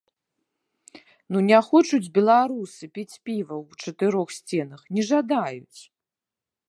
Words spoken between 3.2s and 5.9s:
піва ў чатырох сценах, не жадаюць!